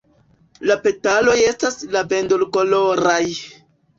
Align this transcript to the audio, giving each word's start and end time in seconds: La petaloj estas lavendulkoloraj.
La 0.69 0.77
petaloj 0.85 1.35
estas 1.49 1.77
lavendulkoloraj. 1.97 3.21